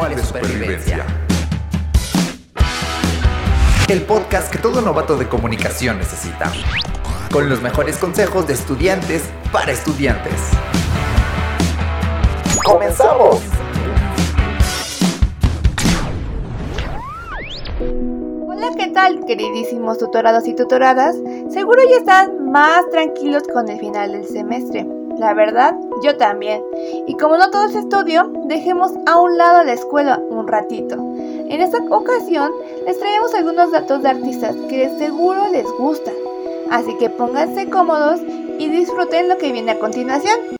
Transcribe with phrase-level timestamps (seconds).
[0.00, 1.04] De Supervivencia.
[3.86, 6.50] El podcast que todo novato de comunicación necesita.
[7.30, 10.32] Con los mejores consejos de estudiantes para estudiantes.
[12.64, 13.42] ¡Comenzamos!
[18.48, 21.14] Hola, ¿qué tal, queridísimos tutorados y tutoradas?
[21.52, 24.86] Seguro ya están más tranquilos con el final del semestre.
[25.18, 26.62] La verdad, yo también.
[27.08, 30.94] Y como no todo es estudio, dejemos a un lado la escuela un ratito.
[30.94, 32.52] En esta ocasión
[32.86, 36.14] les traemos algunos datos de artistas que seguro les gustan.
[36.70, 38.20] Así que pónganse cómodos
[38.58, 40.59] y disfruten lo que viene a continuación.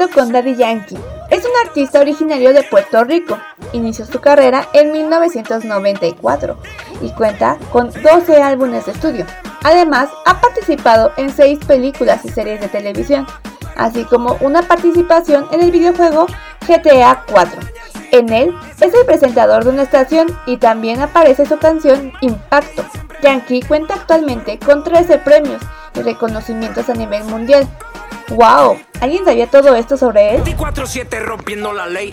[0.00, 0.96] Esto con Daddy Yankee.
[1.30, 3.38] Es un artista originario de Puerto Rico.
[3.72, 6.56] Inició su carrera en 1994
[7.02, 9.26] y cuenta con 12 álbumes de estudio.
[9.62, 13.26] Además, ha participado en 6 películas y series de televisión,
[13.76, 16.26] así como una participación en el videojuego
[16.66, 17.60] GTA 4.
[18.12, 22.84] En él es el presentador de una estación y también aparece su canción Impacto.
[23.22, 25.60] Yankee cuenta actualmente con 13 premios
[25.94, 27.68] y reconocimientos a nivel mundial,
[28.30, 28.78] ¡Wow!
[29.00, 30.44] ¿Alguien sabía todo esto sobre él?
[30.44, 32.12] 24-7 rompiendo la ley.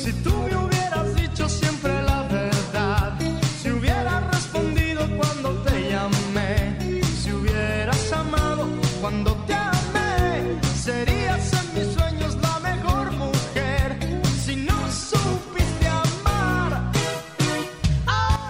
[0.00, 3.12] Si tú me hubieras dicho siempre la verdad,
[3.60, 8.68] si hubieras respondido cuando te llamé, si hubieras amado
[9.00, 13.98] cuando te amé, serías en mis sueños la mejor mujer.
[14.44, 16.92] Si no supiste amar.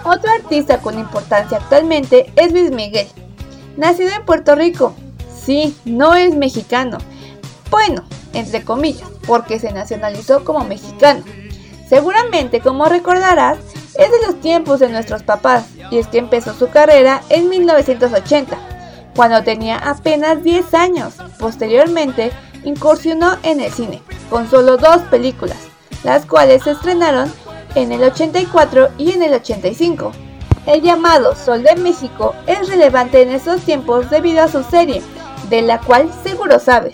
[0.03, 3.07] Otro artista con importancia actualmente es Luis Miguel
[3.77, 4.93] nacido en Puerto Rico.
[5.43, 6.97] Sí, no es mexicano.
[7.69, 11.23] Bueno, entre comillas, porque se nacionalizó como mexicano.
[11.87, 13.57] Seguramente, como recordarás,
[13.97, 18.57] es de los tiempos de nuestros papás, y es que empezó su carrera en 1980,
[19.15, 21.15] cuando tenía apenas 10 años.
[21.39, 22.31] Posteriormente,
[22.63, 25.57] incursionó en el cine, con solo dos películas,
[26.03, 27.31] las cuales se estrenaron
[27.75, 30.11] en el 84 y en el 85.
[30.67, 35.01] El llamado Sol de México es relevante en estos tiempos debido a su serie,
[35.49, 36.93] de la cual seguro sabes.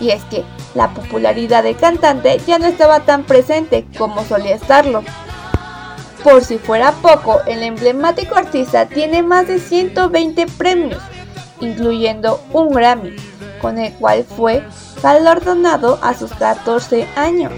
[0.00, 5.04] Y es que la popularidad del cantante ya no estaba tan presente como solía estarlo.
[6.24, 11.02] Por si fuera poco, el emblemático artista tiene más de 120 premios,
[11.60, 13.16] incluyendo un Grammy,
[13.60, 14.64] con el cual fue
[15.02, 17.52] galardonado a sus 14 años.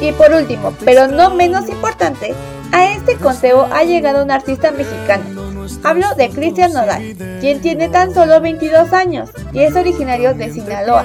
[0.00, 2.34] Y por último, pero no menos importante,
[2.72, 5.24] a este conteo ha llegado un artista mexicano.
[5.84, 11.04] Hablo de Cristian Nodal, quien tiene tan solo 22 años y es originario de Sinaloa.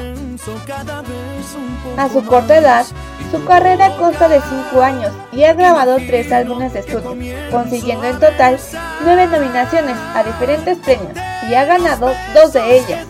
[1.97, 2.85] A su corta edad,
[3.31, 4.39] su carrera consta de
[4.71, 7.15] 5 años y ha grabado 3 álbumes de estudio,
[7.51, 8.57] consiguiendo en total
[9.03, 11.17] 9 nominaciones a diferentes premios
[11.49, 13.05] y ha ganado 2 de ellas.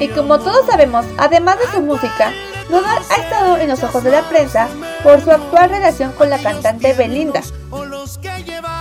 [0.00, 2.32] Y como todos sabemos, además de su música,
[2.70, 4.68] Nodal ha estado en los ojos de la prensa
[5.02, 7.42] por su actual relación con la cantante Belinda.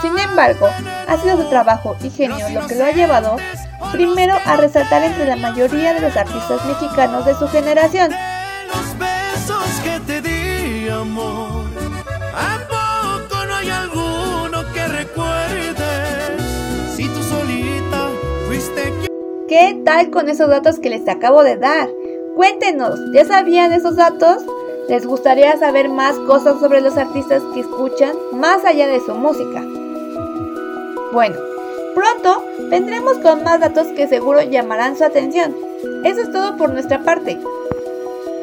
[0.02, 0.70] Sin embargo,
[1.08, 3.38] ha sido su trabajo y genio lo que lo ha llevado
[3.92, 8.12] primero a resaltar entre la mayoría de los artistas mexicanos de su generación.
[19.48, 21.90] ¿Qué tal con esos datos que les acabo de dar?
[22.36, 24.44] Cuéntenos, ¿ya sabían esos datos?
[24.92, 29.64] ¿Les gustaría saber más cosas sobre los artistas que escuchan más allá de su música?
[31.14, 31.38] Bueno,
[31.96, 35.56] pronto vendremos con más datos que seguro llamarán su atención.
[36.04, 37.40] Eso es todo por nuestra parte.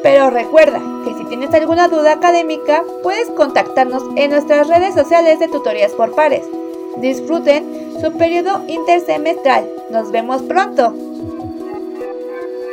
[0.01, 5.49] Pero recuerda que si tienes alguna duda académica, puedes contactarnos en nuestras redes sociales de
[5.49, 6.47] tutorías por pares.
[6.97, 9.69] Disfruten su periodo intersemestral.
[9.91, 10.95] Nos vemos pronto.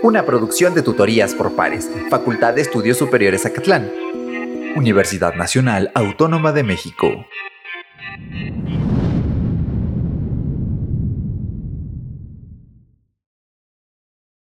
[0.07, 3.91] Una producción de tutorías por pares, Facultad de Estudios Superiores Acatlán,
[4.77, 7.27] Universidad Nacional Autónoma de México.